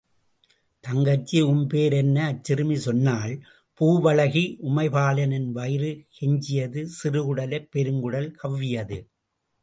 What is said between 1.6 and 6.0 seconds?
பேர் என்ன? அச்சிறுமி சொன்னாள் பூவழகி உமைபாலனின் வயிறு